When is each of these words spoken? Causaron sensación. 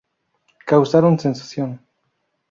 Causaron 0.65 1.19
sensación. 1.19 1.79